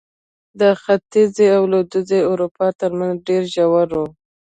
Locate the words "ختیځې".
0.81-1.47